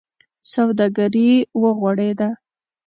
[0.53, 1.31] سوداګري
[1.61, 2.29] و غوړېده.